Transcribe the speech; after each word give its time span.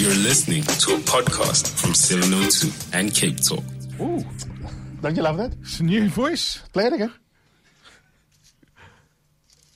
You're 0.00 0.14
listening 0.14 0.62
to 0.62 0.94
a 0.94 0.98
podcast 1.00 1.78
from 1.78 1.92
702 1.92 2.96
and 2.96 3.14
Cape 3.14 3.36
Talk. 3.38 3.62
Ooh, 4.00 4.24
don't 5.02 5.14
you 5.14 5.20
love 5.22 5.36
that? 5.36 5.52
It's 5.60 5.78
a 5.80 5.82
new 5.82 6.08
voice. 6.08 6.62
Play 6.72 6.86
it 6.86 6.94
again. 6.94 7.12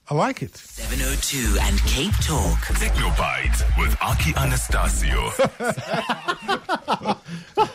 I 0.09 0.15
like 0.15 0.41
it. 0.41 0.57
702 0.57 1.59
and 1.61 1.79
Cape 1.81 2.17
Talk. 2.23 2.59
Technobyte 2.81 3.79
with 3.79 3.95
Aki 4.01 4.33
Anastasiou. 4.33 5.29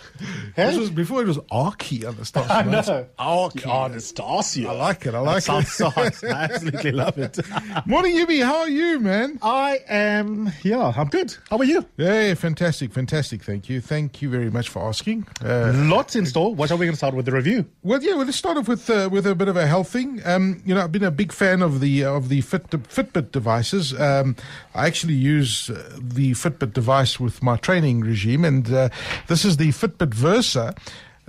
This 0.56 0.78
was 0.78 0.90
before 0.90 1.22
it 1.22 1.28
was 1.28 1.38
Arky 1.52 2.06
Anastasia. 2.06 2.52
I 2.54 2.64
know. 2.64 3.08
Arky. 3.20 3.86
Anastasia. 3.86 4.70
I 4.70 4.74
like 4.74 5.06
it. 5.06 5.14
I 5.16 5.20
like 5.20 5.44
that 5.44 5.64
it. 5.64 5.68
sounds 5.68 5.72
so. 5.74 5.92
I 5.96 6.44
absolutely 6.44 6.92
love 6.92 7.18
it. 7.18 7.40
Morning, 7.86 8.16
Yubi. 8.16 8.44
How 8.44 8.60
are 8.60 8.70
you, 8.70 9.00
man? 9.00 9.40
I 9.42 9.80
am, 9.88 10.52
yeah, 10.64 10.94
I'm 10.96 11.08
good. 11.08 11.36
How 11.50 11.58
are 11.58 11.64
you? 11.64 11.86
Yeah, 11.98 12.34
fantastic, 12.34 12.92
fantastic. 12.94 13.44
Thank 13.44 13.70
you. 13.70 13.82
Thank 13.82 14.22
you 14.22 14.30
very 14.30 14.50
much 14.50 14.70
for 14.70 14.88
asking. 14.88 15.28
Uh, 15.44 15.72
Lots 15.76 16.16
in 16.16 16.26
store. 16.26 16.54
What 16.54 16.72
are 16.72 16.76
we 16.76 16.86
going 16.86 16.94
to 16.94 16.98
start 16.98 17.14
with 17.14 17.26
the 17.26 17.32
review? 17.32 17.66
Well, 17.84 18.02
yeah, 18.02 18.16
well, 18.16 18.26
let's 18.26 18.38
start 18.38 18.58
off 18.58 18.68
with 18.68 18.90
uh, 18.90 19.10
with 19.12 19.26
a 19.26 19.36
bit 19.36 19.48
of 19.48 19.58
a 19.58 19.68
health 19.68 19.90
thing. 19.90 20.22
Um, 20.26 20.62
you 20.66 20.76
know, 20.76 20.82
I've 20.82 20.92
been 20.92 21.04
a 21.04 21.12
big 21.12 21.32
fan 21.32 21.62
of 21.62 21.80
the 21.80 22.04
of 22.04 22.30
the 22.30 22.42
Fit, 22.42 22.70
Fitbit 22.70 23.32
devices. 23.32 24.00
Um, 24.00 24.36
I 24.76 24.88
actually 24.88 25.14
use 25.16 25.70
uh, 25.70 25.98
the 26.00 26.32
Fitbit 26.32 26.74
device 26.74 27.20
with 27.20 27.42
my 27.42 27.58
training 27.58 28.02
regime, 28.02 28.46
and 28.46 28.72
uh, 28.72 28.90
this 29.28 29.46
is 29.46 29.58
the 29.58 29.70
Fitbit 29.70 30.09
Versa. 30.14 30.76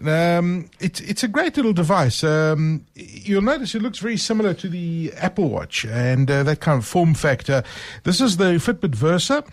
Um, 0.04 0.70
it's 0.80 1.00
it's 1.00 1.22
a 1.22 1.28
great 1.28 1.56
little 1.56 1.74
device. 1.74 2.24
Um, 2.24 2.86
you'll 2.94 3.42
notice 3.42 3.74
it 3.74 3.82
looks 3.82 3.98
very 3.98 4.16
similar 4.16 4.54
to 4.54 4.68
the 4.68 5.12
Apple 5.16 5.50
Watch 5.50 5.84
and 5.84 6.30
uh, 6.30 6.42
that 6.44 6.60
kind 6.60 6.78
of 6.78 6.86
form 6.86 7.14
factor. 7.14 7.62
This 8.04 8.20
is 8.20 8.38
the 8.38 8.54
Fitbit 8.58 8.94
Versa. 8.94 9.44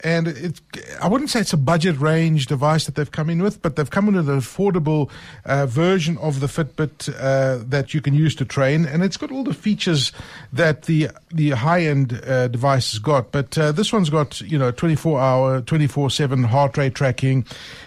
And 0.00 0.28
it, 0.28 0.60
I 1.00 1.08
wouldn't 1.08 1.30
say 1.30 1.40
it's 1.40 1.54
a 1.54 1.56
budget 1.56 1.98
range 1.98 2.46
device 2.46 2.84
that 2.84 2.94
they've 2.94 3.10
come 3.10 3.30
in 3.30 3.42
with, 3.42 3.62
but 3.62 3.76
they've 3.76 3.88
come 3.88 4.08
in 4.08 4.16
with 4.16 4.28
an 4.28 4.38
affordable 4.38 5.08
uh, 5.46 5.64
version 5.64 6.18
of 6.18 6.40
the 6.40 6.46
Fitbit 6.46 7.08
uh, 7.18 7.64
that 7.66 7.94
you 7.94 8.02
can 8.02 8.12
use 8.12 8.34
to 8.36 8.44
train, 8.44 8.84
and 8.84 9.02
it's 9.02 9.16
got 9.16 9.32
all 9.32 9.44
the 9.44 9.54
features 9.54 10.12
that 10.52 10.82
the 10.82 11.08
the 11.32 11.50
high 11.50 11.82
end 11.82 12.20
uh, 12.26 12.48
device 12.48 12.92
has 12.92 12.98
got. 12.98 13.32
But 13.32 13.56
uh, 13.56 13.72
this 13.72 13.94
one's 13.94 14.10
got 14.10 14.42
you 14.42 14.58
know 14.58 14.72
24 14.72 15.18
hour, 15.18 15.60
24 15.62 16.10
seven 16.10 16.42
heart 16.42 16.76
rate 16.76 16.94
tracking. 16.94 17.46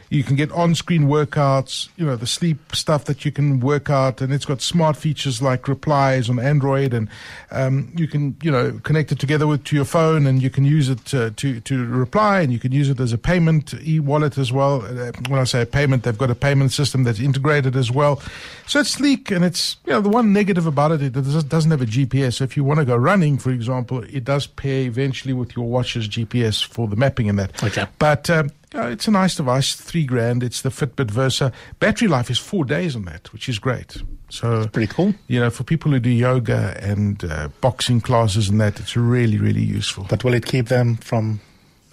You 0.09 0.23
can 0.23 0.36
get 0.38 0.52
on 0.53 0.73
screen 0.75 1.03
workouts, 1.08 1.89
you 1.97 2.05
know 2.05 2.16
the 2.16 2.27
sleep 2.27 2.73
stuff 2.73 3.05
that 3.05 3.25
you 3.25 3.31
can 3.31 3.59
work 3.59 3.89
out, 3.89 4.22
and 4.22 4.31
it's 4.33 4.45
got 4.45 4.61
smart 4.61 4.95
features 4.95 5.41
like 5.41 5.67
replies 5.67 6.30
on 6.30 6.39
Android, 6.39 6.94
and 6.94 7.09
um, 7.52 7.91
you 7.95 8.08
can 8.08 8.38
you 8.41 8.50
know 8.50 8.80
connect 8.83 9.11
it 9.11 9.19
together 9.19 9.45
with 9.47 9.63
to 9.66 9.75
your 9.75 9.85
phone, 9.85 10.25
and 10.25 10.41
you 10.41 10.50
can 10.50 10.63
use 10.63 10.88
it 10.89 11.13
uh, 11.13 11.31
to 11.35 11.59
to 11.59 11.85
reply, 11.85 12.39
and 12.41 12.53
you 12.53 12.59
can 12.59 12.72
use 12.72 12.89
it 12.89 13.00
as 13.00 13.11
a 13.11 13.17
payment 13.17 13.73
e-wallet 13.85 14.38
as 14.38 14.52
well. 14.52 14.81
Uh, 14.85 15.11
when 15.28 15.39
I 15.41 15.44
say 15.44 15.66
payment, 15.66 16.03
they've 16.03 16.17
got 16.17 16.31
a 16.31 16.35
payment 16.35 16.72
system 16.72 17.03
that's 17.03 17.19
integrated 17.19 17.75
as 17.75 17.91
well. 17.91 18.22
So 18.66 18.80
it's 18.80 18.91
sleek, 18.91 19.30
and 19.31 19.44
it's 19.44 19.75
you 19.85 19.91
know 19.91 20.00
the 20.02 20.09
one 20.09 20.31
negative 20.31 20.66
about 20.67 20.91
it, 20.94 21.02
it 21.02 21.11
does- 21.13 21.44
doesn't 21.44 21.72
have 21.72 21.81
a 21.81 21.85
GPS. 21.85 22.35
So 22.35 22.44
if 22.45 22.55
you 22.55 22.63
want 22.63 22.80
to 22.80 22.85
go 22.85 22.95
running, 22.95 23.38
for 23.38 23.52
example, 23.52 24.03
it 24.03 24.23
does 24.23 24.47
pair 24.47 24.81
eventually 24.83 25.33
with 25.33 25.55
your 25.55 25.66
watch's 25.67 26.08
GPS 26.08 26.63
for 26.66 26.88
the 26.88 26.95
mapping 26.95 27.28
and 27.30 27.38
that. 27.39 27.61
Okay. 27.63 27.85
But 28.00 28.30
um, 28.30 28.52
uh, 28.76 28.88
it's 28.88 29.08
a 29.08 29.12
nice 29.12 29.36
device, 29.36 29.76
three 29.76 30.06
grand. 30.06 30.44
It's 30.44 30.62
the 30.62 30.70
Fitbit 30.70 31.10
Versa. 31.10 31.52
Battery 31.80 32.08
life 32.08 32.30
is 32.30 32.38
four 32.38 32.66
days 32.66 32.96
on 32.96 33.04
that, 33.06 33.32
which 33.32 33.48
is 33.48 33.59
great. 33.59 33.98
So 34.30 34.68
Pretty 34.68 34.92
cool. 34.92 35.14
you 35.28 35.40
know, 35.40 35.50
for 35.50 35.64
people 35.64 35.92
who 35.92 36.00
do 36.00 36.09
yoga 36.09 36.78
and 36.82 37.24
uh, 37.24 37.48
boxing 37.62 38.02
classes 38.02 38.50
and 38.50 38.59
that, 38.59 38.80
it's 38.80 38.98
really, 38.98 39.38
really 39.38 39.62
useful. 39.62 40.06
But 40.09 40.24
will 40.24 40.34
it 40.34 40.46
keep 40.46 40.68
them 40.68 40.98
from 40.98 41.40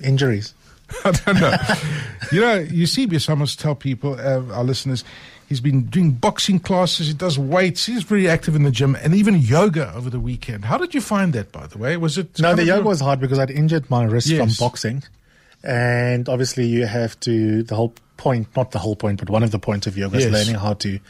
injuries? 0.02 0.52
I 1.04 1.12
don't 1.12 1.40
know. 1.40 1.56
you 2.32 2.40
know, 2.40 2.54
you 2.58 2.86
see, 2.86 3.08
I 3.28 3.34
must 3.34 3.60
tell 3.60 3.74
people, 3.74 4.14
uh, 4.14 4.42
our 4.52 4.64
listeners, 4.64 5.04
he's 5.48 5.60
been 5.60 5.84
doing 5.86 6.10
boxing 6.12 6.58
classes, 6.58 7.06
he 7.06 7.14
does 7.14 7.38
weights, 7.38 7.86
he's 7.86 8.02
very 8.02 8.28
active 8.28 8.54
in 8.56 8.64
the 8.64 8.70
gym, 8.70 8.96
and 8.96 9.14
even 9.14 9.36
yoga 9.36 9.92
over 9.94 10.10
the 10.10 10.20
weekend. 10.20 10.64
How 10.64 10.76
did 10.76 10.94
you 10.94 11.00
find 11.00 11.32
that, 11.32 11.52
by 11.52 11.66
the 11.66 11.78
way? 11.78 11.96
Was 11.96 12.18
it 12.18 12.38
No, 12.40 12.54
the 12.54 12.64
yoga 12.64 12.86
was 12.86 13.00
hard 13.00 13.20
because 13.20 13.38
I'd 13.38 13.50
injured 13.50 13.88
my 13.90 14.04
wrist 14.04 14.34
from 14.34 14.50
boxing. 14.58 15.04
And 15.64 16.28
obviously, 16.28 16.66
you 16.66 16.86
have 16.86 17.18
to, 17.20 17.62
the 17.62 17.74
whole 17.74 17.94
point, 18.16 18.48
not 18.54 18.70
the 18.72 18.78
whole 18.78 18.96
point, 18.96 19.18
but 19.18 19.30
one 19.30 19.42
of 19.42 19.50
the 19.50 19.58
points 19.58 19.86
of 19.86 19.96
yoga 19.96 20.18
is 20.18 20.30
learning 20.30 20.54
how 20.56 20.74
to 20.74 21.00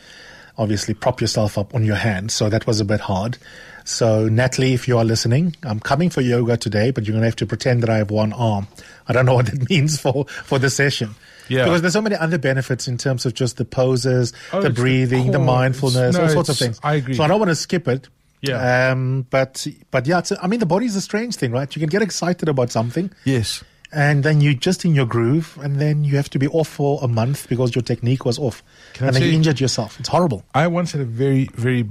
obviously 0.57 0.95
prop 0.95 1.21
yourself 1.21 1.59
up 1.59 1.75
on 1.75 1.85
your 1.85 1.97
hands. 1.97 2.33
So 2.35 2.49
that 2.49 2.67
was 2.67 2.81
a 2.81 2.85
bit 2.85 3.01
hard. 3.01 3.37
So, 3.85 4.29
Natalie, 4.29 4.73
if 4.73 4.87
you 4.89 4.97
are 4.97 5.05
listening, 5.05 5.57
I'm 5.63 5.81
coming 5.81 6.09
for 6.09 6.21
yoga 6.21 6.57
today, 6.57 6.91
but 6.91 7.05
you're 7.05 7.13
going 7.13 7.23
to 7.23 7.27
have 7.27 7.37
to 7.37 7.47
pretend 7.47 7.83
that 7.83 7.91
I 7.91 7.99
have 7.99 8.11
one 8.11 8.33
arm. 8.33 8.69
I 9.09 9.13
don't 9.13 9.27
know 9.27 9.35
what 9.41 9.47
that 9.47 9.69
means 9.69 10.01
for, 10.01 10.25
for 10.27 10.59
the 10.59 10.71
session. 10.71 11.15
Yeah. 11.49 11.65
Because 11.65 11.83
there's 11.83 11.93
so 11.93 12.01
many 12.01 12.17
other 12.17 12.39
benefits 12.39 12.89
in 12.89 12.97
terms 12.97 13.27
of 13.27 13.35
just 13.35 13.57
the 13.59 13.65
poses, 13.65 14.33
Oh, 14.53 14.61
the 14.61 14.69
it's 14.69 14.77
the 14.77 14.83
breathing, 14.83 15.33
the, 15.33 15.39
mindfulness, 15.39 16.17
no, 16.17 16.23
all 16.23 16.29
sorts 16.31 16.49
of 16.49 16.57
things. 16.57 16.81
I 16.83 16.95
agree. 16.95 17.15
So 17.15 17.25
I 17.25 17.29
don't 17.29 17.39
want 17.39 17.51
to 17.51 17.57
skip 17.57 17.89
it. 17.89 18.09
Yeah. 18.41 18.91
Um, 18.93 19.27
but 19.31 19.67
but 19.91 20.07
yeah, 20.07 20.21
I 20.43 20.47
mean 20.49 20.61
the 20.61 20.67
body's 20.67 20.97
a 20.97 21.01
strange 21.01 21.37
thing, 21.37 21.51
right? 21.51 21.75
You 21.75 21.81
can 21.81 21.89
get 21.89 22.03
excited 22.03 22.47
about 22.49 22.71
something, 22.71 23.11
Yes. 23.25 23.65
And 23.95 24.25
then 24.25 24.41
you're 24.41 24.55
just 24.55 24.85
in 24.85 24.95
your 24.95 25.07
groove, 25.07 25.59
and 25.63 25.81
then 25.81 26.05
you 26.05 26.17
have 26.17 26.29
to 26.31 26.39
be 26.39 26.49
off 26.49 26.69
for 26.69 26.99
a 27.03 27.09
month 27.09 27.49
because 27.49 27.75
your 27.75 27.83
technique 27.83 28.25
was 28.25 28.39
off, 28.39 28.63
Can 28.95 29.07
and 29.07 29.17
then 29.17 29.23
you 29.23 29.33
injured 29.33 29.61
yourself. 29.61 29.99
It's 30.01 30.09
horrible. 30.09 30.45
I 30.55 30.67
once 30.67 30.93
had 30.93 31.01
a 31.01 31.05
very, 31.05 31.49
very 31.55 31.91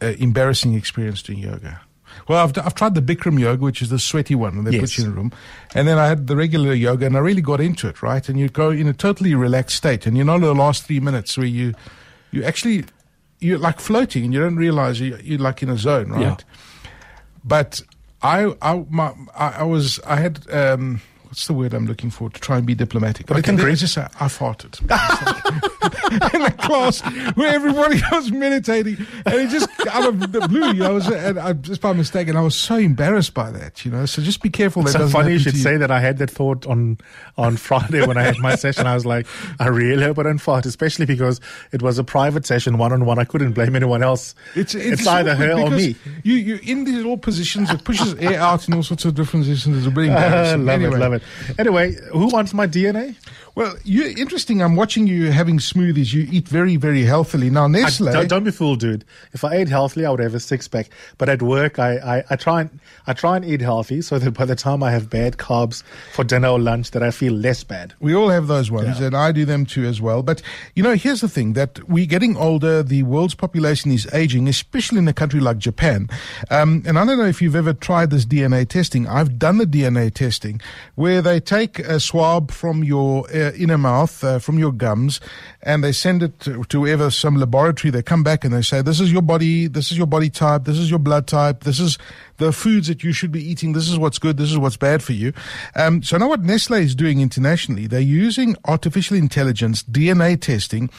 uh, 0.00 0.06
embarrassing 0.18 0.74
experience 0.74 1.22
doing 1.22 1.38
yoga. 1.40 1.80
Well, 2.28 2.44
I've, 2.44 2.56
I've 2.58 2.74
tried 2.74 2.94
the 2.94 3.02
Bikram 3.02 3.38
yoga, 3.38 3.62
which 3.62 3.82
is 3.82 3.90
the 3.90 3.98
sweaty 3.98 4.34
one, 4.34 4.58
and 4.58 4.66
they 4.66 4.78
put 4.78 4.96
you 4.96 5.04
in 5.04 5.10
a 5.10 5.14
room. 5.14 5.32
And 5.74 5.88
then 5.88 5.98
I 5.98 6.06
had 6.06 6.26
the 6.26 6.36
regular 6.36 6.74
yoga, 6.74 7.06
and 7.06 7.16
I 7.16 7.20
really 7.20 7.40
got 7.42 7.60
into 7.60 7.88
it, 7.88 8.02
right? 8.02 8.26
And 8.28 8.38
you 8.38 8.48
go 8.48 8.70
in 8.70 8.86
a 8.86 8.92
totally 8.92 9.34
relaxed 9.34 9.76
state, 9.76 10.06
and 10.06 10.16
you 10.16 10.24
know 10.24 10.38
the 10.38 10.54
last 10.54 10.84
three 10.84 11.00
minutes 11.00 11.36
where 11.36 11.46
you, 11.46 11.74
you 12.30 12.44
actually, 12.44 12.84
you're 13.40 13.58
like 13.58 13.80
floating, 13.80 14.24
and 14.24 14.34
you 14.34 14.40
don't 14.40 14.56
realize 14.56 15.00
you, 15.00 15.18
you're 15.22 15.38
like 15.38 15.62
in 15.62 15.70
a 15.70 15.76
zone, 15.78 16.10
right? 16.10 16.20
Yeah. 16.20 16.36
But 17.44 17.82
I, 18.22 18.54
I, 18.60 18.84
my, 18.88 19.14
I, 19.34 19.48
I 19.48 19.62
was, 19.64 19.98
I 20.00 20.16
had, 20.16 20.50
um, 20.50 21.00
what's 21.32 21.46
the 21.46 21.54
word 21.54 21.72
I'm 21.72 21.86
looking 21.86 22.10
for 22.10 22.28
to 22.28 22.38
try 22.42 22.58
and 22.58 22.66
be 22.66 22.74
diplomatic? 22.74 23.24
But 23.24 23.38
it 23.38 23.44
can 23.44 23.56
let's 23.56 23.64
breathe. 23.64 23.78
just 23.78 23.94
say 23.94 24.02
I 24.20 24.26
farted 24.26 24.78
in 26.34 26.42
a 26.42 26.50
class 26.50 27.00
where 27.36 27.54
everybody 27.54 28.02
was 28.12 28.30
meditating, 28.30 28.98
and 29.24 29.34
it 29.34 29.48
just 29.48 29.66
out 29.90 30.06
of 30.06 30.30
the 30.30 30.46
blue, 30.46 30.66
you 30.66 30.74
know, 30.74 30.90
I 30.90 30.92
was, 30.92 31.08
and 31.08 31.38
I, 31.38 31.54
just 31.54 31.80
by 31.80 31.94
mistake, 31.94 32.28
and 32.28 32.36
I 32.36 32.42
was 32.42 32.54
so 32.54 32.76
embarrassed 32.76 33.32
by 33.32 33.50
that, 33.50 33.82
you 33.82 33.90
know. 33.90 34.04
So 34.04 34.20
just 34.20 34.42
be 34.42 34.50
careful. 34.50 34.82
That 34.82 34.92
so 34.92 35.08
funny 35.08 35.32
you 35.32 35.38
should 35.38 35.54
to 35.54 35.58
say 35.58 35.78
that. 35.78 35.90
I 35.90 36.00
had 36.00 36.18
that 36.18 36.30
thought 36.30 36.66
on 36.66 36.98
on 37.38 37.56
Friday 37.56 38.06
when 38.06 38.18
I 38.18 38.24
had 38.24 38.38
my 38.38 38.54
session. 38.56 38.86
I 38.86 38.92
was 38.92 39.06
like, 39.06 39.26
I 39.58 39.68
really 39.68 40.02
hope 40.04 40.18
I 40.18 40.24
don't 40.24 40.36
fart, 40.36 40.66
especially 40.66 41.06
because 41.06 41.40
it 41.72 41.80
was 41.80 41.98
a 41.98 42.04
private 42.04 42.44
session, 42.44 42.76
one 42.76 42.92
on 42.92 43.06
one. 43.06 43.18
I 43.18 43.24
couldn't 43.24 43.52
blame 43.52 43.74
anyone 43.74 44.02
else. 44.02 44.34
It's, 44.54 44.74
it's, 44.74 45.06
either 45.06 45.34
her 45.34 45.52
or 45.52 45.70
me. 45.70 45.96
You, 46.24 46.34
you're 46.34 46.58
in 46.62 46.84
these 46.84 46.96
little 46.96 47.16
positions, 47.16 47.70
it 47.70 47.84
pushes 47.84 48.12
air 48.16 48.38
out 48.38 48.68
in 48.68 48.74
all 48.74 48.82
sorts 48.82 49.06
of 49.06 49.14
different 49.14 49.46
positions. 49.46 49.86
It's 49.86 49.96
really 49.96 50.10
Uh, 50.10 50.16
embarrassing. 50.16 50.66
love 50.66 50.74
anyway. 50.74 50.96
it, 50.96 51.00
love 51.00 51.12
it. 51.14 51.21
Anyway, 51.58 51.96
who 52.12 52.26
wants 52.28 52.52
my 52.54 52.66
DNA? 52.66 53.16
Well, 53.54 53.74
you 53.84 54.14
interesting. 54.16 54.62
I'm 54.62 54.76
watching 54.76 55.06
you 55.06 55.30
having 55.30 55.58
smoothies. 55.58 56.14
You 56.14 56.26
eat 56.30 56.48
very, 56.48 56.76
very 56.76 57.02
healthily. 57.02 57.50
Now, 57.50 57.64
I- 57.64 57.68
Nestle. 57.68 58.10
don't, 58.10 58.26
don't 58.28 58.44
be 58.44 58.50
fooled, 58.50 58.80
dude. 58.80 59.04
If 59.34 59.44
I 59.44 59.56
ate 59.56 59.68
healthily, 59.68 60.06
I 60.06 60.10
would 60.10 60.20
have 60.20 60.34
a 60.34 60.40
six 60.40 60.66
pack. 60.68 60.88
But 61.18 61.28
at 61.28 61.42
work, 61.42 61.78
I, 61.78 61.96
I, 61.98 62.24
I 62.30 62.36
try 62.36 62.62
and 62.62 62.80
I 63.06 63.12
try 63.12 63.36
and 63.36 63.44
eat 63.44 63.60
healthy 63.60 64.00
so 64.00 64.18
that 64.18 64.30
by 64.30 64.46
the 64.46 64.56
time 64.56 64.82
I 64.82 64.90
have 64.90 65.10
bad 65.10 65.36
carbs 65.36 65.82
for 66.14 66.24
dinner 66.24 66.48
or 66.48 66.58
lunch, 66.58 66.92
that 66.92 67.02
I 67.02 67.10
feel 67.10 67.34
less 67.34 67.62
bad. 67.62 67.92
We 68.00 68.14
all 68.14 68.30
have 68.30 68.46
those 68.46 68.70
ones, 68.70 69.00
Yeah. 69.00 69.08
and 69.08 69.16
I 69.16 69.32
do 69.32 69.44
them 69.44 69.66
too 69.66 69.84
as 69.84 70.00
well. 70.00 70.22
But 70.22 70.40
you 70.74 70.82
know, 70.82 70.94
here's 70.94 71.20
the 71.20 71.28
thing: 71.28 71.52
that 71.52 71.86
we're 71.88 72.06
getting 72.06 72.38
older. 72.38 72.82
The 72.82 73.02
world's 73.02 73.34
population 73.34 73.90
is 73.90 74.08
aging, 74.14 74.48
especially 74.48 74.98
in 74.98 75.08
a 75.08 75.12
country 75.12 75.40
like 75.40 75.58
Japan. 75.58 76.08
Um, 76.50 76.82
and 76.86 76.98
I 76.98 77.04
don't 77.04 77.18
know 77.18 77.26
if 77.26 77.42
you've 77.42 77.56
ever 77.56 77.74
tried 77.74 78.08
this 78.08 78.24
DNA 78.24 78.66
testing. 78.66 79.06
I've 79.06 79.38
done 79.38 79.58
the 79.58 79.66
DNA 79.66 80.12
testing, 80.14 80.58
where 80.94 81.20
they 81.20 81.38
take 81.38 81.78
a 81.80 82.00
swab 82.00 82.50
from 82.50 82.82
your 82.82 83.26
uh, 83.30 83.41
inner 83.50 83.78
mouth, 83.78 84.22
uh, 84.22 84.38
from 84.38 84.58
your 84.58 84.72
gums, 84.72 85.20
and 85.62 85.82
they 85.82 85.92
send 85.92 86.22
it 86.22 86.38
to, 86.40 86.64
to 86.64 87.10
some 87.10 87.36
laboratory. 87.36 87.90
They 87.90 88.02
come 88.02 88.22
back 88.22 88.44
and 88.44 88.52
they 88.52 88.62
say, 88.62 88.82
"This 88.82 89.00
is 89.00 89.12
your 89.12 89.22
body. 89.22 89.66
This 89.66 89.90
is 89.90 89.98
your 89.98 90.06
body 90.06 90.30
type. 90.30 90.64
This 90.64 90.78
is 90.78 90.90
your 90.90 90.98
blood 90.98 91.26
type. 91.26 91.64
This 91.64 91.80
is 91.80 91.98
the 92.38 92.52
foods 92.52 92.88
that 92.88 93.02
you 93.04 93.12
should 93.12 93.32
be 93.32 93.42
eating. 93.42 93.72
This 93.72 93.88
is 93.88 93.98
what's 93.98 94.18
good. 94.18 94.36
This 94.36 94.50
is 94.50 94.58
what's 94.58 94.76
bad 94.76 95.02
for 95.02 95.12
you." 95.12 95.32
Um, 95.74 96.02
so 96.02 96.16
now 96.16 96.28
what 96.28 96.42
Nestle 96.42 96.78
is 96.78 96.94
doing 96.94 97.20
internationally, 97.20 97.86
they're 97.86 98.00
using 98.00 98.56
artificial 98.64 99.16
intelligence 99.16 99.82
DNA 99.82 100.40
testing, 100.40 100.90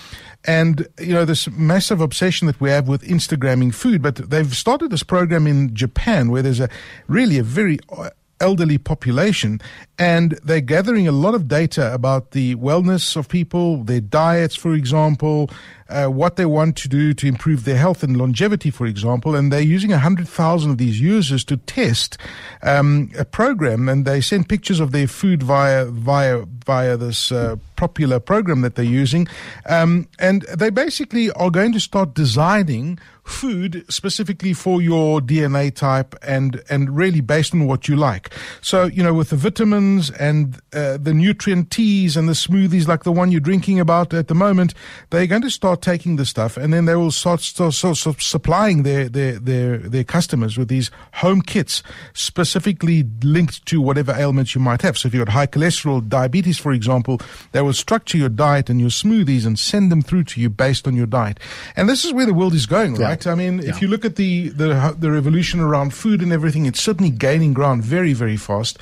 and 0.45 0.87
you 0.99 1.13
know 1.13 1.25
this 1.25 1.49
massive 1.49 2.01
obsession 2.01 2.47
that 2.47 2.59
we 2.59 2.69
have 2.69 2.87
with 2.87 3.03
Instagramming 3.03 3.73
food. 3.73 4.01
But 4.01 4.29
they've 4.29 4.55
started 4.55 4.91
this 4.91 5.03
program 5.03 5.47
in 5.47 5.73
Japan 5.75 6.31
where 6.31 6.41
there's 6.41 6.59
a 6.59 6.69
really 7.07 7.37
a 7.37 7.43
very 7.43 7.79
uh, 7.89 8.09
elderly 8.43 8.77
population 8.77 9.61
and 9.97 10.37
they're 10.43 10.59
gathering 10.59 11.07
a 11.07 11.13
lot 11.13 11.33
of 11.33 11.47
data 11.47 11.93
about 11.93 12.31
the 12.31 12.55
wellness 12.55 13.15
of 13.15 13.29
people, 13.29 13.83
their 13.85 14.01
diets, 14.01 14.53
for 14.55 14.73
example, 14.73 15.49
uh, 15.89 16.07
what 16.07 16.35
they 16.35 16.45
want 16.45 16.77
to 16.77 16.87
do 16.87 17.13
to 17.13 17.27
improve 17.27 17.65
their 17.65 17.77
health 17.77 18.03
and 18.03 18.17
longevity, 18.17 18.69
for 18.69 18.85
example. 18.85 19.35
And 19.35 19.51
they're 19.51 19.61
using 19.61 19.91
100,000 19.91 20.71
of 20.71 20.77
these 20.77 20.99
users 20.99 21.43
to 21.45 21.57
test 21.57 22.17
um, 22.61 23.11
a 23.17 23.25
program 23.25 23.89
and 23.89 24.05
they 24.05 24.21
send 24.21 24.49
pictures 24.49 24.79
of 24.79 24.91
their 24.91 25.07
food 25.07 25.43
via, 25.43 25.85
via 25.85 26.45
via 26.63 26.97
this 26.97 27.31
uh, 27.31 27.55
popular 27.75 28.19
program 28.19 28.61
that 28.61 28.75
they're 28.75 28.85
using. 28.85 29.27
Um, 29.65 30.07
and 30.19 30.43
they 30.43 30.69
basically 30.69 31.31
are 31.31 31.49
going 31.49 31.73
to 31.73 31.79
start 31.79 32.13
designing 32.13 32.99
food 33.23 33.85
specifically 33.89 34.53
for 34.53 34.81
your 34.81 35.21
DNA 35.21 35.73
type 35.73 36.13
and, 36.21 36.61
and 36.69 36.95
really 36.95 37.21
based 37.21 37.53
on 37.53 37.67
what 37.67 37.87
you 37.87 37.95
like. 37.95 38.33
So, 38.61 38.85
you 38.85 39.01
know, 39.01 39.13
with 39.13 39.29
the 39.29 39.37
vitamins 39.37 40.11
and 40.11 40.59
uh, 40.73 40.97
the 40.97 41.13
nutrient 41.13 41.71
teas 41.71 42.17
and 42.17 42.27
the 42.27 42.33
smoothies 42.33 42.87
like 42.87 43.03
the 43.03 43.13
one 43.13 43.31
you're 43.31 43.39
drinking 43.39 43.79
about 43.79 44.13
at 44.13 44.27
the 44.27 44.35
moment, 44.35 44.73
they're 45.09 45.27
going 45.27 45.41
to 45.41 45.49
start 45.49 45.72
taking 45.81 46.15
the 46.17 46.25
stuff 46.25 46.57
and 46.57 46.71
then 46.73 46.85
they 46.85 46.95
will 46.95 47.11
start, 47.11 47.41
start, 47.41 47.73
start, 47.73 47.97
start 47.97 48.21
supplying 48.21 48.83
their, 48.83 49.09
their, 49.09 49.39
their, 49.39 49.77
their 49.77 50.03
customers 50.03 50.57
with 50.57 50.67
these 50.67 50.91
home 51.15 51.41
kits 51.41 51.81
specifically 52.13 53.03
linked 53.23 53.65
to 53.65 53.81
whatever 53.81 54.11
ailments 54.13 54.55
you 54.55 54.61
might 54.61 54.81
have. 54.81 54.97
So 54.97 55.07
if 55.07 55.13
you've 55.13 55.25
got 55.25 55.33
high 55.33 55.47
cholesterol, 55.47 56.07
diabetes, 56.07 56.57
for 56.57 56.71
example, 56.71 57.19
they 57.51 57.61
will 57.61 57.73
structure 57.73 58.17
your 58.17 58.29
diet 58.29 58.69
and 58.69 58.79
your 58.79 58.89
smoothies 58.89 59.45
and 59.45 59.57
send 59.59 59.91
them 59.91 60.01
through 60.01 60.23
to 60.25 60.41
you 60.41 60.49
based 60.49 60.87
on 60.87 60.95
your 60.95 61.05
diet. 61.05 61.39
And 61.75 61.89
this 61.89 62.05
is 62.05 62.13
where 62.13 62.25
the 62.25 62.33
world 62.33 62.53
is 62.53 62.65
going, 62.65 62.95
Yeah. 62.95 63.07
right? 63.07 63.27
I 63.27 63.35
mean, 63.35 63.59
Yeah. 63.59 63.69
if 63.69 63.81
you 63.81 63.87
look 63.87 64.05
at 64.05 64.15
the, 64.15 64.49
the 64.49 64.95
the 64.97 65.11
revolution 65.11 65.59
around 65.59 65.93
food 65.93 66.21
and 66.21 66.31
everything, 66.31 66.65
it's 66.65 66.81
certainly 66.81 67.09
gaining 67.11 67.53
ground 67.53 67.83
very, 67.83 68.13
very 68.13 68.37
fast. 68.37 68.77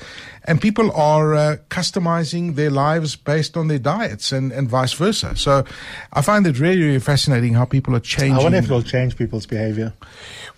And 0.45 0.59
people 0.59 0.91
are 0.93 1.35
uh, 1.35 1.57
customizing 1.69 2.55
their 2.55 2.71
lives 2.71 3.15
based 3.15 3.55
on 3.55 3.67
their 3.67 3.77
diets 3.77 4.31
and, 4.31 4.51
and 4.51 4.67
vice 4.67 4.93
versa. 4.93 5.35
So 5.35 5.63
I 6.13 6.21
find 6.23 6.47
it 6.47 6.59
really, 6.59 6.80
really 6.85 6.99
fascinating 6.99 7.53
how 7.53 7.65
people 7.65 7.95
are 7.95 7.99
changing. 7.99 8.35
I 8.35 8.43
wonder 8.43 8.57
if 8.57 8.65
it'll 8.65 8.81
change 8.81 9.17
people's 9.17 9.45
behavior. 9.45 9.93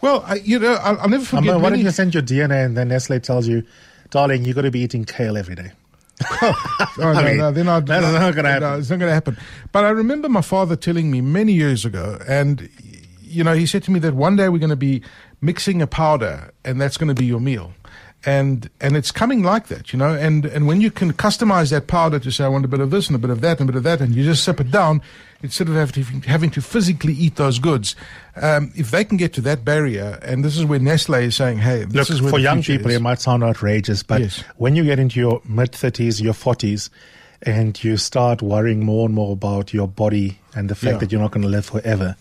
well, 0.02 0.24
I, 0.28 0.36
you 0.36 0.60
know, 0.60 0.74
I'll, 0.76 1.00
I'll 1.02 1.10
never 1.10 1.24
I 1.24 1.26
forget. 1.26 1.44
mean, 1.54 1.62
why 1.62 1.70
don't 1.70 1.80
you 1.80 1.92
send 1.92 2.14
your 2.14 2.24
DNA 2.24 2.66
and 2.66 2.78
then 2.78 2.90
Nestle 2.90 3.20
tells 3.20 3.48
you, 3.48 3.64
darling, 4.10 4.46
you've 4.46 4.56
got 4.56 4.64
to 4.64 4.72
be 4.72 4.82
eating 4.82 5.06
kale 5.06 5.38
every 5.38 5.56
day. 5.56 5.72
Oh, 7.00 7.12
no, 7.12 7.20
I 7.20 7.26
mean, 7.26 7.38
no, 7.38 7.52
they're 7.52 7.64
not, 7.64 7.86
that's 7.88 8.04
not 8.06 8.36
gonna 8.36 8.60
no, 8.60 8.78
it's 8.78 8.90
not 8.90 9.00
going 9.00 9.10
to 9.10 9.14
happen. 9.14 9.36
But 9.72 9.84
I 9.84 9.90
remember 9.90 10.30
my 10.30 10.42
father 10.42 10.76
telling 10.76 11.10
me 11.10 11.22
many 11.22 11.54
years 11.54 11.86
ago, 11.86 12.20
and 12.28 12.70
you 13.22 13.44
know, 13.44 13.54
he 13.54 13.66
said 13.66 13.82
to 13.84 13.92
me 13.92 14.00
that 14.00 14.14
one 14.14 14.36
day 14.36 14.48
we're 14.48 14.60
going 14.60 14.70
to 14.70 14.76
be 14.76 15.02
mixing 15.42 15.82
a 15.82 15.88
powder, 15.88 16.52
and 16.64 16.80
that's 16.80 16.98
going 16.98 17.08
to 17.08 17.16
be 17.20 17.26
your 17.26 17.40
meal. 17.40 17.74
And 18.26 18.70
and 18.80 18.96
it's 18.96 19.12
coming 19.12 19.44
like 19.44 19.68
that, 19.68 19.92
you 19.92 20.00
know. 20.00 20.14
And 20.14 20.46
and 20.46 20.66
when 20.66 20.80
you 20.80 20.90
can 20.92 21.12
customize 21.12 21.72
that 21.72 21.88
powder 21.88 22.20
to 22.20 22.32
say, 22.32 22.46
I 22.46 22.48
want 22.48 22.64
a 22.64 22.70
bit 22.70 22.80
of 22.80 22.90
this 22.90 23.08
and 23.08 23.16
a 23.16 23.20
bit 23.20 23.30
of 23.30 23.42
that 23.42 23.60
and 23.60 23.68
a 23.70 23.72
bit 23.74 23.78
of 23.78 23.84
that, 23.84 24.00
and 24.00 24.16
you 24.16 24.24
just 24.24 24.46
sip 24.46 24.62
it 24.62 24.72
down, 24.72 25.02
instead 25.42 25.68
of 25.68 25.76
having 25.76 26.06
to, 26.22 26.30
having 26.30 26.50
to 26.52 26.62
physically 26.62 27.12
eat 27.14 27.36
those 27.36 27.60
goods, 27.60 27.98
um, 28.42 28.72
if 28.76 28.92
they 28.92 29.04
can 29.04 29.18
get 29.18 29.34
to 29.34 29.42
that 29.42 29.66
barrier, 29.66 30.20
and 30.22 30.44
this 30.46 30.58
is 30.58 30.64
where 30.64 30.80
Nestle 30.80 31.16
is 31.16 31.36
saying, 31.36 31.58
hey, 31.58 31.84
this 31.84 32.10
Look, 32.10 32.30
for 32.30 32.40
young 32.40 32.64
people, 32.64 32.90
is. 32.92 32.96
it 32.96 33.02
might 33.02 33.20
sound 33.20 33.44
outrageous, 33.44 34.04
but 34.04 34.22
Yes. 34.22 34.42
when 34.56 34.78
you 34.78 34.86
get 34.86 35.00
into 35.00 35.20
your 35.20 35.42
mid 35.46 35.74
30s, 35.74 36.22
your 36.22 36.34
40s, 36.34 36.90
and 37.42 37.84
you 37.84 37.98
start 37.98 38.42
worrying 38.42 38.86
more 38.86 39.06
and 39.06 39.14
more 39.14 39.34
about 39.34 39.74
your 39.74 39.88
body 39.90 40.40
and 40.56 40.70
the 40.70 40.76
fact 40.76 40.94
Yeah. 40.94 40.98
that 41.00 41.12
you're 41.12 41.20
not 41.22 41.32
going 41.32 41.42
to 41.44 41.50
live 41.50 41.66
forever, 41.66 42.16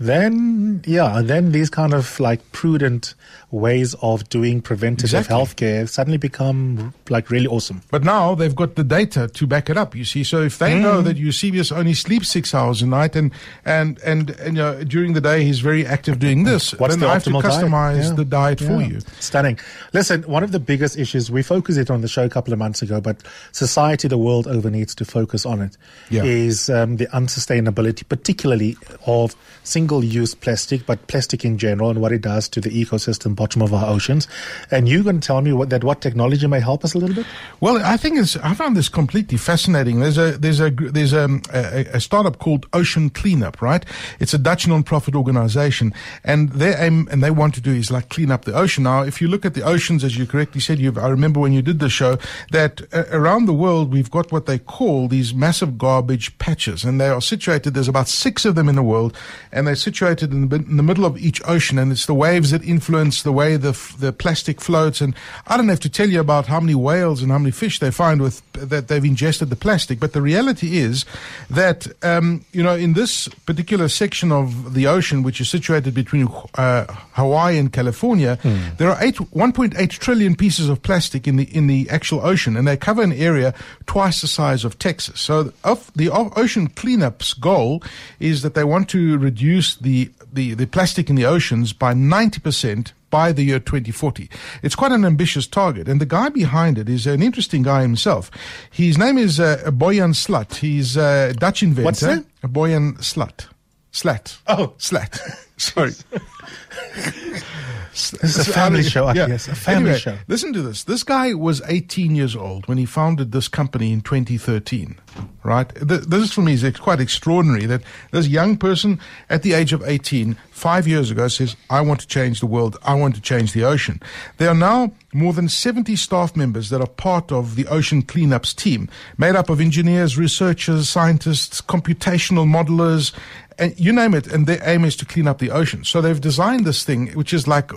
then, 0.00 0.82
yeah, 0.86 1.20
then 1.22 1.52
these 1.52 1.70
kind 1.70 1.92
of 1.94 2.18
like 2.20 2.40
prudent 2.52 3.14
ways 3.50 3.94
of 4.02 4.28
doing 4.28 4.60
preventative 4.60 5.20
Exactly. 5.20 5.34
healthcare 5.36 5.88
suddenly 5.88 6.18
become 6.18 6.92
like 7.08 7.30
really 7.30 7.46
awesome. 7.46 7.80
But 7.90 8.04
now 8.04 8.34
they've 8.34 8.54
got 8.54 8.74
the 8.76 8.84
data 8.84 9.26
to 9.28 9.46
back 9.46 9.70
it 9.70 9.76
up. 9.76 9.94
You 9.96 10.04
see, 10.04 10.22
so 10.22 10.42
if 10.42 10.58
they 10.58 10.72
Mm. 10.74 10.82
know 10.82 11.02
that 11.02 11.16
Eusebius 11.16 11.72
only 11.72 11.94
sleeps 11.94 12.28
six 12.28 12.54
hours 12.54 12.82
a 12.82 12.86
night, 12.86 13.16
and 13.16 13.32
and 13.64 13.98
and, 14.04 14.30
and 14.30 14.56
you 14.56 14.62
know, 14.62 14.84
during 14.84 15.14
the 15.14 15.20
day 15.20 15.44
he's 15.44 15.60
very 15.60 15.86
active 15.86 16.18
doing 16.18 16.44
this, 16.44 16.72
What's 16.74 16.94
then 16.94 17.00
the 17.00 17.08
I 17.08 17.14
have 17.14 17.24
to 17.24 17.30
optimal 17.30 17.42
diet? 17.42 17.64
customize 17.64 18.04
Yeah. 18.10 18.14
the 18.14 18.24
diet 18.24 18.60
for 18.60 18.80
Yeah. 18.80 18.88
you. 18.88 18.98
Stunning. 19.20 19.58
Listen, 19.94 20.22
one 20.24 20.42
of 20.44 20.52
the 20.52 20.60
biggest 20.60 20.98
issues, 20.98 21.30
we 21.30 21.42
focused 21.42 21.78
it 21.78 21.90
on 21.90 22.02
the 22.02 22.08
show 22.08 22.24
a 22.24 22.28
couple 22.28 22.52
of 22.52 22.58
months 22.58 22.82
ago, 22.82 23.00
but 23.00 23.16
society, 23.52 24.08
the 24.08 24.18
world 24.18 24.46
over 24.46 24.70
needs 24.70 24.94
to 24.96 25.04
focus 25.04 25.46
on 25.46 25.62
it, 25.62 25.76
is 26.10 26.68
Yeah. 26.68 26.82
um, 26.82 26.96
the 26.98 27.06
unsustainability, 27.06 28.06
particularly 28.08 28.76
of 29.06 29.34
single 29.64 29.87
use 29.96 30.34
plastic, 30.34 30.86
but 30.86 31.06
plastic 31.08 31.44
in 31.44 31.58
general 31.58 31.90
and 31.90 32.00
what 32.00 32.12
it 32.12 32.20
does 32.20 32.48
to 32.50 32.60
the 32.60 32.70
ecosystem 32.70 33.34
bottom 33.34 33.62
of 33.62 33.72
our 33.72 33.86
oceans. 33.86 34.28
And 34.70 34.88
you're 34.88 35.02
going 35.02 35.20
to 35.20 35.26
tell 35.26 35.40
me 35.40 35.52
what, 35.52 35.70
that 35.70 35.84
what 35.84 36.00
technology 36.00 36.46
may 36.46 36.60
help 36.60 36.84
us 36.84 36.94
a 36.94 36.98
little 36.98 37.16
bit? 37.16 37.26
Well, 37.60 37.82
I 37.84 37.96
think 37.96 38.18
it's, 38.18 38.36
I 38.36 38.54
found 38.54 38.76
this 38.76 38.88
completely 38.88 39.38
fascinating. 39.38 40.00
There's 40.00 40.18
a 40.18 40.32
there's 40.38 40.60
a 40.60 40.70
there's 40.70 41.12
a, 41.12 41.40
a, 41.52 41.96
a 41.96 42.00
startup 42.00 42.38
called 42.38 42.66
Ocean 42.72 43.10
Cleanup, 43.10 43.62
right? 43.62 43.84
It's 44.20 44.34
a 44.34 44.38
Dutch 44.38 44.66
non-profit 44.66 45.14
organization, 45.14 45.92
and 46.24 46.50
their 46.50 46.80
aim 46.82 47.08
and 47.10 47.22
they 47.22 47.30
want 47.30 47.54
to 47.54 47.60
do 47.60 47.72
is 47.72 47.90
like 47.90 48.08
clean 48.08 48.30
up 48.30 48.44
the 48.44 48.54
ocean. 48.54 48.84
Now, 48.84 49.02
if 49.02 49.20
you 49.20 49.28
look 49.28 49.44
at 49.44 49.54
the 49.54 49.62
oceans, 49.62 50.04
as 50.04 50.16
you 50.16 50.26
correctly 50.26 50.60
said, 50.60 50.78
you 50.78 50.92
I 50.98 51.08
remember 51.08 51.40
when 51.40 51.52
you 51.52 51.62
did 51.62 51.78
the 51.78 51.88
show 51.88 52.18
that 52.50 52.82
uh, 52.92 53.04
around 53.10 53.46
the 53.46 53.54
world 53.54 53.92
we've 53.92 54.10
got 54.10 54.32
what 54.32 54.46
they 54.46 54.58
call 54.58 55.08
these 55.08 55.32
massive 55.34 55.78
garbage 55.78 56.36
patches, 56.38 56.84
and 56.84 57.00
they 57.00 57.08
are 57.08 57.20
situated. 57.20 57.74
There's 57.74 57.88
about 57.88 58.08
six 58.08 58.44
of 58.44 58.54
them 58.54 58.68
in 58.68 58.74
the 58.74 58.82
world, 58.82 59.16
and 59.52 59.66
they're 59.66 59.76
situated 59.78 60.32
in 60.32 60.48
the, 60.48 60.56
in 60.56 60.76
the 60.76 60.82
middle 60.82 61.04
of 61.04 61.16
each 61.18 61.40
ocean, 61.46 61.78
and 61.78 61.92
it's 61.92 62.06
the 62.06 62.14
waves 62.14 62.50
that 62.50 62.64
influence 62.64 63.22
the 63.22 63.32
way 63.32 63.56
the 63.56 63.70
f- 63.70 63.96
the 63.98 64.12
plastic 64.12 64.60
floats. 64.60 65.00
And 65.00 65.14
I 65.46 65.56
don't 65.56 65.68
have 65.68 65.80
to 65.80 65.88
tell 65.88 66.08
you 66.08 66.20
about 66.20 66.46
how 66.46 66.60
many 66.60 66.74
whales 66.74 67.22
and 67.22 67.30
how 67.30 67.38
many 67.38 67.50
fish 67.50 67.78
they 67.78 67.90
find 67.90 68.20
with 68.20 68.42
that 68.52 68.88
they've 68.88 69.04
ingested 69.04 69.50
the 69.50 69.56
plastic, 69.56 70.00
but 70.00 70.12
the 70.12 70.22
reality 70.22 70.78
is 70.78 71.04
that 71.50 71.86
um, 72.02 72.44
you 72.52 72.62
know 72.62 72.74
in 72.74 72.94
this 72.94 73.28
particular 73.46 73.88
section 73.88 74.32
of 74.32 74.74
the 74.74 74.86
ocean, 74.86 75.22
which 75.22 75.40
is 75.40 75.48
situated 75.48 75.94
between 75.94 76.28
uh, 76.56 76.84
Hawaii 77.12 77.58
and 77.58 77.72
California, 77.72 78.38
there 78.78 78.90
are 78.90 78.98
eight 79.00 79.16
1.8 79.16 79.90
trillion 79.90 80.34
pieces 80.34 80.68
of 80.68 80.82
plastic 80.82 81.26
in 81.26 81.36
the 81.36 81.44
in 81.56 81.66
the 81.66 81.88
actual 81.90 82.20
ocean, 82.24 82.56
and 82.56 82.66
they 82.66 82.76
cover 82.76 83.02
an 83.02 83.12
area 83.12 83.54
twice 83.86 84.20
the 84.20 84.26
size 84.26 84.64
of 84.64 84.78
Texas. 84.78 85.20
So, 85.20 85.52
of 85.64 85.90
the 85.94 86.10
ocean 86.10 86.68
cleanup's 86.68 87.34
goal 87.34 87.82
is 88.20 88.42
that 88.42 88.54
they 88.54 88.64
want 88.64 88.88
to 88.90 89.18
reduce 89.18 89.67
the 89.76 90.10
the, 90.32 90.54
the 90.54 90.66
plastic 90.66 91.08
in 91.08 91.16
the 91.16 91.24
oceans 91.24 91.72
by 91.72 91.94
90% 91.94 92.92
by 93.10 93.32
the 93.32 93.42
year 93.42 93.58
2040. 93.58 94.28
It's 94.62 94.74
quite 94.74 94.92
an 94.92 95.04
ambitious 95.04 95.46
target. 95.46 95.88
And 95.88 96.00
the 96.00 96.06
guy 96.06 96.28
behind 96.28 96.76
it 96.76 96.88
is 96.88 97.06
an 97.06 97.22
interesting 97.22 97.62
guy 97.62 97.80
himself. 97.80 98.30
His 98.70 98.98
name 98.98 99.16
is 99.16 99.40
uh, 99.40 99.62
Boyan 99.66 100.14
Slut. 100.14 100.56
He's 100.56 100.96
a 100.96 101.32
Dutch 101.32 101.62
inventor. 101.62 101.86
What's 101.86 102.00
that? 102.00 102.24
Boyan 102.42 102.98
Slut. 102.98 103.46
Slat. 103.90 104.36
Oh. 104.46 104.74
Slat. 104.78 105.18
Sorry. 105.56 105.92
This 107.98 108.36
is 108.36 108.48
a 108.48 108.52
family 108.52 108.82
show, 108.82 109.06
Aki, 109.08 109.18
yes, 109.18 109.48
a 109.48 109.54
family 109.54 109.90
Anyway, 109.90 109.98
show. 109.98 110.18
Listen 110.28 110.52
to 110.52 110.62
this. 110.62 110.84
This 110.84 111.02
guy 111.02 111.34
was 111.34 111.60
18 111.66 112.14
years 112.14 112.36
old 112.36 112.66
when 112.66 112.78
he 112.78 112.86
founded 112.86 113.32
this 113.32 113.48
company 113.48 113.92
in 113.92 114.00
2013. 114.00 114.96
Right? 115.42 115.68
This 115.74 116.22
is 116.22 116.32
for 116.32 116.42
me 116.42 116.52
is 116.52 116.64
quite 116.78 117.00
extraordinary 117.00 117.66
that 117.66 117.82
this 118.12 118.28
young 118.28 118.56
person 118.56 119.00
at 119.28 119.42
the 119.42 119.52
age 119.52 119.72
of 119.72 119.82
18, 119.82 120.36
five 120.50 120.86
years 120.86 121.10
ago, 121.10 121.26
says, 121.28 121.56
I 121.70 121.80
want 121.80 122.00
to 122.00 122.06
change 122.06 122.40
the 122.40 122.46
world. 122.46 122.76
I 122.82 122.94
want 122.94 123.14
to 123.14 123.20
change 123.20 123.52
the 123.52 123.64
ocean. 123.64 124.00
There 124.36 124.48
are 124.48 124.54
now 124.54 124.92
more 125.12 125.32
than 125.32 125.48
70 125.48 125.96
staff 125.96 126.36
members 126.36 126.70
that 126.70 126.80
are 126.80 126.86
part 126.86 127.32
of 127.32 127.56
the 127.56 127.66
ocean 127.66 128.02
cleanups 128.02 128.54
team, 128.54 128.88
made 129.16 129.34
up 129.34 129.48
of 129.48 129.60
engineers, 129.60 130.18
researchers, 130.18 130.88
scientists, 130.88 131.60
computational 131.60 132.46
modelers, 132.46 133.12
and 133.58 133.78
you 133.78 133.92
name 133.92 134.14
it, 134.14 134.26
and 134.26 134.46
their 134.46 134.60
aim 134.62 134.84
is 134.84 134.96
to 134.96 135.04
clean 135.04 135.26
up 135.26 135.38
the 135.38 135.50
ocean. 135.50 135.84
So 135.84 136.00
they've 136.00 136.20
designed 136.20 136.64
this 136.64 136.84
thing, 136.84 137.08
which 137.12 137.32
is 137.32 137.46
like, 137.46 137.72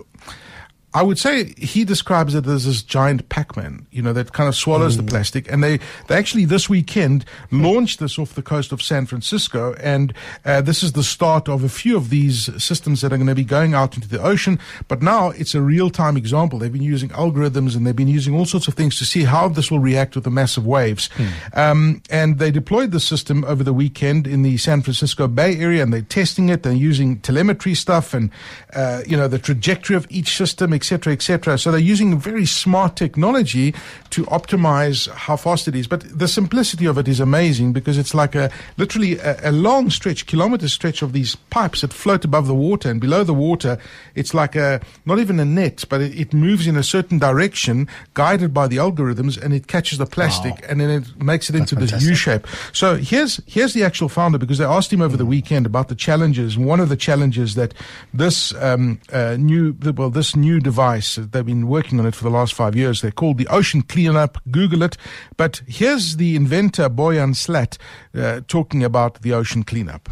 I 0.93 1.03
would 1.03 1.17
say 1.17 1.53
he 1.57 1.85
describes 1.85 2.35
it 2.35 2.45
as 2.47 2.65
this 2.65 2.83
giant 2.83 3.29
Pac-Man, 3.29 3.87
you 3.91 4.01
know, 4.01 4.11
that 4.11 4.33
kind 4.33 4.49
of 4.49 4.55
swallows 4.55 4.97
the 4.97 5.03
plastic. 5.03 5.49
And 5.49 5.63
they, 5.63 5.79
they 6.07 6.15
actually 6.15 6.43
this 6.45 6.69
weekend 6.69 7.23
launched 7.49 7.99
this 7.99 8.19
off 8.19 8.33
the 8.33 8.41
coast 8.41 8.73
of 8.73 8.81
San 8.81 9.05
Francisco. 9.05 9.73
And 9.75 10.13
uh, 10.43 10.59
this 10.61 10.83
is 10.83 10.91
the 10.91 11.03
start 11.03 11.47
of 11.47 11.63
a 11.63 11.69
few 11.69 11.95
of 11.95 12.09
these 12.09 12.49
systems 12.61 13.01
that 13.01 13.13
are 13.13 13.17
going 13.17 13.27
to 13.27 13.35
be 13.35 13.45
going 13.45 13.73
out 13.73 13.95
into 13.95 14.09
the 14.09 14.21
ocean. 14.21 14.59
But 14.89 15.01
now 15.01 15.29
it's 15.29 15.55
a 15.55 15.61
real-time 15.61 16.17
example. 16.17 16.59
They've 16.59 16.71
been 16.71 16.81
using 16.81 17.09
algorithms 17.09 17.75
and 17.75 17.87
they've 17.87 17.95
been 17.95 18.09
using 18.09 18.35
all 18.35 18.45
sorts 18.45 18.67
of 18.67 18.73
things 18.73 18.97
to 18.97 19.05
see 19.05 19.23
how 19.23 19.47
this 19.47 19.71
will 19.71 19.79
react 19.79 20.15
with 20.15 20.25
the 20.25 20.31
massive 20.31 20.67
waves. 20.67 21.09
Um, 21.53 22.01
and 22.09 22.37
they 22.37 22.51
deployed 22.51 22.91
the 22.91 22.99
system 22.99 23.45
over 23.45 23.63
the 23.63 23.73
weekend 23.73 24.27
in 24.27 24.41
the 24.41 24.57
San 24.57 24.81
Francisco 24.81 25.27
Bay 25.27 25.57
Area 25.57 25.83
and 25.83 25.93
they're 25.93 26.01
testing 26.01 26.49
it. 26.49 26.63
They're 26.63 26.73
using 26.73 27.19
telemetry 27.21 27.75
stuff 27.75 28.13
and, 28.13 28.29
uh, 28.73 29.03
you 29.07 29.15
know, 29.15 29.29
the 29.29 29.39
trajectory 29.39 29.95
of 29.95 30.05
each 30.09 30.35
system, 30.35 30.73
et 30.81 30.85
cetera, 30.85 31.13
et 31.13 31.21
cetera. 31.21 31.57
So 31.57 31.71
they're 31.71 31.79
using 31.79 32.19
very 32.19 32.45
smart 32.45 32.95
technology 32.95 33.73
to 34.09 34.23
optimize 34.25 35.07
how 35.11 35.35
fast 35.35 35.67
it 35.67 35.75
is. 35.75 35.87
But 35.87 36.01
the 36.17 36.27
simplicity 36.27 36.87
of 36.87 36.97
it 36.97 37.07
is 37.07 37.19
amazing 37.19 37.73
because 37.73 37.99
it's 37.99 38.15
like 38.15 38.33
a 38.33 38.49
literally 38.77 39.19
a, 39.19 39.49
a 39.49 39.51
long 39.51 39.91
stretch, 39.91 40.25
kilometer 40.25 40.67
stretch 40.67 41.03
of 41.03 41.13
these 41.13 41.35
pipes 41.51 41.81
that 41.81 41.93
float 41.93 42.25
above 42.25 42.47
the 42.47 42.55
water 42.55 42.89
and 42.89 42.99
below 42.99 43.23
the 43.23 43.33
water. 43.33 43.77
It's 44.15 44.33
like 44.33 44.55
a, 44.55 44.81
not 45.05 45.19
even 45.19 45.39
a 45.39 45.45
net, 45.45 45.85
but 45.87 46.01
it, 46.01 46.19
it 46.19 46.33
moves 46.33 46.65
in 46.65 46.75
a 46.75 46.83
certain 46.83 47.19
direction 47.19 47.87
guided 48.15 48.53
by 48.53 48.67
the 48.67 48.77
algorithms 48.77 49.39
and 49.41 49.53
it 49.53 49.67
catches 49.67 49.99
the 49.99 50.07
plastic 50.07 50.65
and 50.67 50.81
then 50.81 50.89
it 50.89 51.21
makes 51.21 51.49
it 51.49 51.55
into 51.55 51.75
this 51.75 51.91
U 52.01 52.15
shape. 52.15 52.47
So 52.73 52.95
here's, 52.95 53.39
here's 53.45 53.73
the 53.73 53.83
actual 53.83 54.09
founder 54.09 54.39
because 54.39 54.57
they 54.57 54.65
asked 54.65 54.91
him 54.91 55.01
over 55.01 55.15
the 55.15 55.27
weekend 55.27 55.67
about 55.67 55.89
the 55.89 55.95
challenges. 55.95 56.57
One 56.57 56.79
of 56.79 56.89
the 56.89 56.97
challenges 56.97 57.53
that 57.55 57.73
this, 58.13 58.53
um, 58.55 58.99
uh, 59.13 59.37
new, 59.37 59.75
well, 59.95 60.09
this 60.09 60.35
new 60.35 60.59
device. 60.71 61.15
They've 61.15 61.45
been 61.45 61.67
working 61.67 61.99
on 61.99 62.05
it 62.05 62.15
for 62.15 62.23
the 62.23 62.29
last 62.29 62.53
five 62.53 62.75
years. 62.75 63.01
They're 63.01 63.19
called 63.21 63.37
the 63.37 63.47
Ocean 63.47 63.81
Cleanup. 63.81 64.37
Google 64.49 64.83
it. 64.83 64.95
But 65.35 65.61
here's 65.67 66.15
the 66.15 66.35
inventor, 66.37 66.89
Boyan 66.89 67.35
Slat, 67.35 67.77
uh, 68.15 68.39
talking 68.47 68.81
about 68.83 69.21
the 69.21 69.33
Ocean 69.33 69.63
Cleanup. 69.63 70.07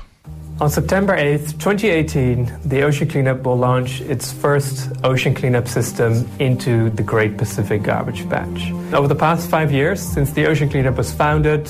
On 0.60 0.70
September 0.70 1.16
8th, 1.16 1.54
2018, 1.60 2.52
the 2.66 2.82
Ocean 2.82 3.08
Cleanup 3.08 3.44
will 3.44 3.56
launch 3.56 4.02
its 4.02 4.34
first 4.34 4.92
ocean 5.06 5.34
cleanup 5.34 5.70
system 5.70 6.28
into 6.40 6.90
the 6.90 7.04
Great 7.04 7.38
Pacific 7.38 7.82
Garbage 7.82 8.28
Patch. 8.30 8.70
Over 8.94 9.08
the 9.08 9.16
past 9.16 9.50
five 9.50 9.72
years, 9.72 10.02
since 10.02 10.34
the 10.34 10.46
Ocean 10.46 10.70
Cleanup 10.70 10.98
was 10.98 11.14
founded, 11.14 11.70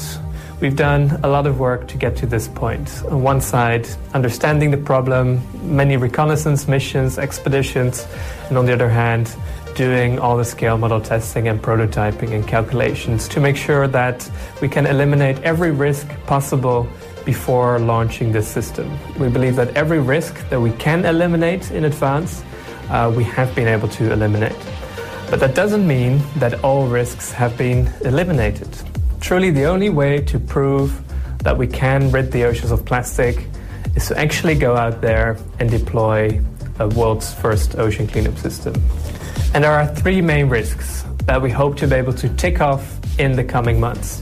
we've 0.62 0.76
done 0.76 1.20
a 1.24 1.28
lot 1.28 1.48
of 1.48 1.60
work 1.60 1.88
to 1.88 1.98
get 1.98 2.16
to 2.18 2.26
this 2.26 2.48
point. 2.48 3.04
On 3.06 3.24
one 3.24 3.42
side, 3.42 3.88
understanding 4.14 4.72
the 4.72 4.78
problem, 4.78 5.42
many 5.64 5.98
reconnaissance 5.98 6.68
missions, 6.68 7.18
expeditions, 7.18 8.08
and 8.50 8.58
on 8.58 8.66
the 8.66 8.74
other 8.74 8.90
hand, 8.90 9.36
doing 9.76 10.20
all 10.20 10.36
the 10.36 10.44
scale 10.44 10.78
model 10.78 11.00
testing 11.00 11.48
and 11.48 11.62
prototyping 11.62 12.34
and 12.34 12.46
calculations 12.48 13.28
to 13.30 13.40
make 13.40 13.56
sure 13.56 13.88
that 13.88 14.30
we 14.62 14.68
can 14.68 14.86
eliminate 14.86 15.40
every 15.44 15.72
risk 15.72 16.08
possible 16.26 16.88
before 17.26 17.80
launching 17.80 18.32
this 18.32 18.48
system. 18.48 18.92
We 19.18 19.30
believe 19.30 19.56
that 19.56 19.70
every 19.78 20.00
risk 20.00 20.50
that 20.50 20.60
we 20.60 20.72
can 20.72 21.06
eliminate 21.06 21.72
in 21.72 21.86
advance, 21.86 22.44
uh, 22.90 23.14
we 23.16 23.24
have 23.26 23.54
been 23.56 23.68
able 23.68 23.88
to 23.90 24.12
eliminate. 24.12 24.58
But 25.30 25.40
that 25.42 25.54
doesn't 25.54 25.86
mean 25.86 26.22
that 26.38 26.64
all 26.64 26.88
risks 26.88 27.32
have 27.32 27.56
been 27.58 27.88
eliminated. 28.02 28.89
Truly, 29.22 29.52
the 29.52 29.66
only 29.66 29.90
way 29.90 30.22
to 30.22 30.40
prove 30.40 31.02
that 31.40 31.58
we 31.58 31.68
can 31.68 32.12
rid 32.12 32.32
the 32.32 32.44
oceans 32.44 32.72
of 32.72 32.86
plastic 32.86 33.48
is 33.96 34.08
to 34.08 34.18
actually 34.18 34.56
go 34.56 34.76
out 34.76 35.02
there 35.02 35.38
and 35.60 35.70
deploy 35.70 36.42
a 36.80 36.88
world's 36.88 37.34
first 37.34 37.78
ocean 37.78 38.08
cleanup 38.08 38.38
system. 38.38 38.74
And 39.54 39.64
there 39.64 39.72
are 39.72 39.88
three 39.88 40.22
main 40.22 40.48
risks 40.48 41.04
that 41.26 41.42
we 41.42 41.50
hope 41.50 41.78
to 41.78 41.88
be 41.88 41.96
able 41.96 42.14
to 42.14 42.30
tick 42.36 42.62
off 42.62 42.98
in 43.20 43.34
the 43.34 43.44
coming 43.44 43.80
months. 43.80 44.22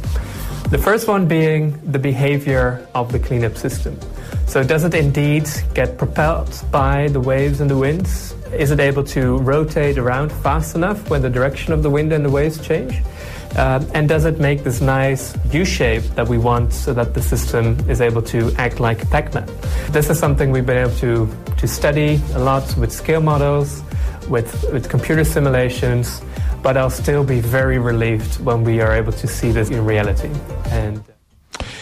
The 0.70 0.78
first 0.78 1.08
one 1.08 1.28
being 1.28 1.80
the 1.92 2.00
behavior 2.00 2.86
of 2.94 3.12
the 3.12 3.20
cleanup 3.20 3.56
system. 3.56 3.98
So, 4.48 4.64
does 4.64 4.84
it 4.84 4.94
indeed 4.94 5.48
get 5.74 5.98
propelled 5.98 6.54
by 6.72 7.08
the 7.10 7.20
waves 7.20 7.62
and 7.62 7.70
the 7.70 7.78
winds? 7.78 8.34
Is 8.54 8.72
it 8.72 8.80
able 8.80 9.04
to 9.06 9.38
rotate 9.38 9.98
around 9.98 10.32
fast 10.32 10.76
enough 10.76 11.10
when 11.10 11.22
the 11.22 11.30
direction 11.30 11.74
of 11.74 11.84
the 11.84 11.90
wind 11.90 12.12
and 12.12 12.26
the 12.26 12.30
waves 12.30 12.66
change? 12.66 13.02
Uh, 13.58 13.84
and 13.94 14.08
does 14.08 14.26
it 14.26 14.40
make 14.40 14.64
this 14.64 14.82
nice 14.82 15.36
U 15.52 15.66
shape 15.66 16.04
that 16.16 16.28
we 16.28 16.38
want 16.38 16.74
so 16.74 16.94
that 16.94 17.14
the 17.14 17.22
system 17.22 17.78
is 17.90 18.02
able 18.02 18.22
to 18.24 18.52
act 18.58 18.80
like 18.80 19.10
Pac 19.10 19.34
Man? 19.34 19.48
This 19.90 20.10
is 20.10 20.20
something 20.20 20.52
we've 20.52 20.66
been 20.66 20.78
able 20.78 20.96
to, 20.98 21.28
to 21.58 21.68
study 21.68 22.22
a 22.34 22.40
lot 22.40 22.78
with 22.78 22.92
scale 22.92 23.22
models, 23.22 23.82
with, 24.30 24.66
with 24.72 24.90
computer 24.90 25.24
simulations 25.24 26.22
but 26.68 26.76
I'll 26.76 26.90
still 26.90 27.24
be 27.24 27.40
very 27.40 27.80
relieved 27.80 28.40
when 28.44 28.64
we 28.64 28.82
are 28.82 28.94
able 28.94 29.14
to 29.14 29.28
see 29.28 29.52
this 29.52 29.70
in 29.70 29.86
reality. 29.86 30.30
And 30.66 31.02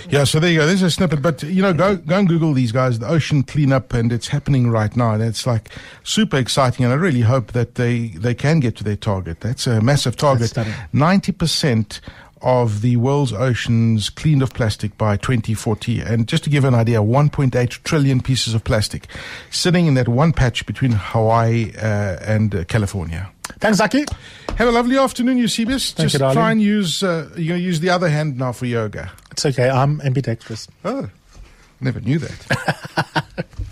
yeah, 0.10 0.24
so 0.24 0.40
there 0.40 0.52
you 0.52 0.60
go. 0.60 0.66
There's 0.66 0.82
a 0.82 0.92
snippet, 0.92 1.22
but 1.22 1.44
you 1.44 1.62
know, 1.62 1.74
go 1.74 1.96
go 1.96 2.20
and 2.20 2.28
Google 2.28 2.54
these 2.54 2.72
guys, 2.72 3.00
the 3.00 3.08
ocean 3.08 3.44
cleanup, 3.44 3.94
and 3.94 4.12
it's 4.12 4.28
happening 4.28 4.70
right 4.70 4.96
now, 4.96 5.14
and 5.14 5.24
it's 5.24 5.46
like 5.48 5.70
super 6.04 6.38
exciting. 6.38 6.86
And 6.86 6.94
I 6.94 6.98
really 6.98 7.22
hope 7.22 7.54
that 7.54 7.76
they 7.76 8.10
they 8.10 8.36
can 8.36 8.60
get 8.60 8.76
to 8.78 8.84
their 8.84 8.96
target. 8.96 9.42
That's 9.42 9.68
a 9.68 9.82
massive 9.82 10.16
target. 10.16 10.54
Ninety 10.94 11.32
percent 11.32 12.02
of 12.42 12.82
the 12.82 12.96
world's 12.98 13.34
oceans 13.34 14.10
cleaned 14.10 14.44
of 14.44 14.54
plastic 14.54 14.96
by 15.00 15.18
2040. 15.18 16.02
And 16.02 16.28
just 16.28 16.44
to 16.44 16.50
give 16.50 16.64
an 16.64 16.76
idea, 16.76 17.00
1.8 17.00 17.70
trillion 17.84 18.22
pieces 18.22 18.54
of 18.54 18.64
plastic 18.64 19.08
sitting 19.50 19.88
in 19.88 19.96
that 19.96 20.08
one 20.08 20.32
patch 20.32 20.66
between 20.68 20.92
Hawaii 20.92 21.72
uh, 21.76 22.18
and 22.22 22.54
uh, 22.54 22.64
California. 22.66 23.32
Thanks, 23.60 23.80
Zaki. 23.80 24.06
Have 24.58 24.68
a 24.68 24.72
lovely 24.72 24.98
afternoon, 24.98 25.38
Eusebius. 25.38 25.92
Thank 25.94 26.12
Just 26.12 26.22
you, 26.22 26.34
try 26.34 26.52
and 26.52 26.62
use 26.62 27.04
uh, 27.04 27.30
you 27.36 27.50
know, 27.50 27.56
use 27.56 27.80
the 27.80 27.90
other 27.90 28.10
hand 28.10 28.38
now 28.38 28.52
for 28.52 28.66
yoga. 28.66 29.12
It's 29.36 29.46
okay. 29.46 29.70
I'm 29.70 30.00
ambidextrous. 30.00 30.70
Oh, 30.86 31.10
never 31.82 32.00
knew 32.00 32.20
that. 32.20 33.46